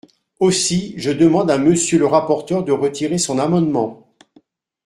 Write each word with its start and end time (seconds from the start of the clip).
Aussi, 0.39 0.95
je 0.97 1.11
demande 1.11 1.51
à 1.51 1.59
Monsieur 1.59 1.99
le 1.99 2.07
rapporteur 2.07 2.63
de 2.63 2.71
retirer 2.71 3.19
son 3.19 3.37
amendement. 3.37 4.11